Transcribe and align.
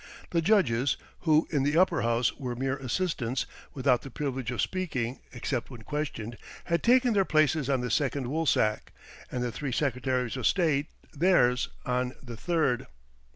The 0.31 0.41
judges 0.41 0.97
who 1.19 1.47
in 1.51 1.61
the 1.61 1.77
Upper 1.77 2.01
House 2.01 2.33
were 2.33 2.55
mere 2.55 2.75
assistants, 2.77 3.45
without 3.75 4.01
the 4.01 4.09
privilege 4.09 4.49
of 4.49 4.59
speaking, 4.59 5.19
except 5.31 5.69
when 5.69 5.83
questioned 5.83 6.39
had 6.63 6.81
taken 6.81 7.13
their 7.13 7.23
places 7.23 7.69
on 7.69 7.81
the 7.81 7.91
second 7.91 8.25
woolsack; 8.25 8.93
and 9.31 9.43
the 9.43 9.51
three 9.51 9.71
Secretaries 9.71 10.37
of 10.37 10.47
State 10.47 10.87
theirs 11.13 11.69
on 11.85 12.13
the 12.19 12.35
third. 12.35 12.87